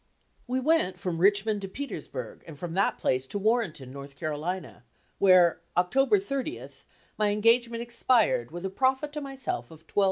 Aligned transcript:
We 0.47 0.59
went 0.59 0.97
from 0.97 1.19
Richmond 1.19 1.61
to 1.61 1.67
Petersburg, 1.67 2.43
and 2.47 2.57
from 2.57 2.73
that 2.73 2.97
place 2.97 3.27
to 3.27 3.37
Warrenton, 3.37 3.91
North 3.93 4.15
Carolina, 4.15 4.83
where, 5.19 5.61
October 5.77 6.17
30th, 6.17 6.85
my 7.19 7.29
engagement 7.29 7.83
expired 7.83 8.49
with 8.49 8.65
a 8.65 8.71
profit 8.71 9.13
to 9.13 9.21
myself 9.21 9.69
of 9.69 9.85
$1,200. 9.85 9.93